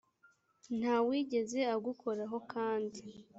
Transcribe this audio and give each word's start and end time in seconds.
nta 0.79 0.95
wigeze 1.07 1.59
agukoraho 1.75 2.37
kandi 2.51 2.99